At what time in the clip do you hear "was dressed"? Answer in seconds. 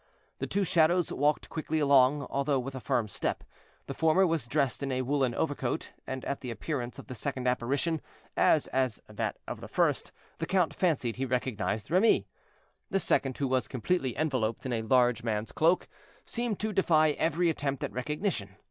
4.25-4.81